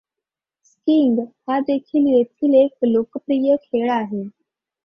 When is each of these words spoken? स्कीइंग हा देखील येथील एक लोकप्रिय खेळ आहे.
स्कीइंग 0.65 1.19
हा 1.47 1.59
देखील 1.59 2.07
येथील 2.07 2.53
एक 2.55 2.85
लोकप्रिय 2.85 3.55
खेळ 3.63 3.89
आहे. 3.91 4.23